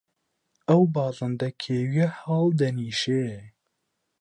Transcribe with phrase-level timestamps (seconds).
[0.67, 3.29] ئەو باڵندە کێویلەیە هەڵدەنیشێ؟